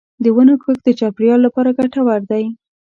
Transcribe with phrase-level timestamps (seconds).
[0.23, 2.43] د ونو کښت د چاپېریال لپاره ګټور دی.